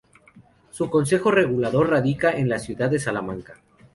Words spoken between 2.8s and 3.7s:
de Salamanca.